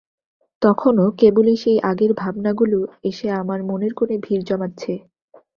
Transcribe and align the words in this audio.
তখনো 0.61 1.03
কেবলই 1.19 1.55
সেই 1.55 1.77
আগের 1.81 2.11
ভাবনাগুলো 2.13 2.79
এসে 3.03 3.27
আমার 3.31 3.59
মনের 3.63 3.93
কোণে 3.93 4.15
ভিড় 4.17 4.43
জমাচ্ছে। 4.43 4.93